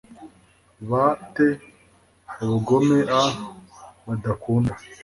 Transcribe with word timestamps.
ba 0.89 1.03
te 1.33 1.45
ubugome 2.43 2.99
a 3.21 3.23
badakunda 4.05 4.73